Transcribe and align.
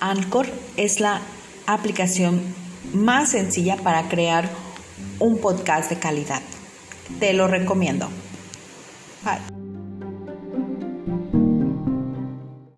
Anchor 0.00 0.46
es 0.76 1.00
la 1.00 1.20
aplicación 1.66 2.40
más 2.92 3.30
sencilla 3.30 3.76
para 3.76 4.08
crear 4.08 4.48
un 5.18 5.38
podcast 5.38 5.90
de 5.90 5.98
calidad. 5.98 6.42
Te 7.20 7.32
lo 7.32 7.48
recomiendo. 7.48 8.08
Bye. 9.24 9.67